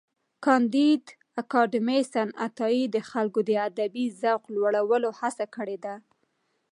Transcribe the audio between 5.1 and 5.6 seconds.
هڅه